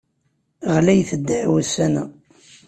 Ɣlayet 0.75 1.11
ddeɛwa 1.19 1.55
ussan-a. 1.59 2.03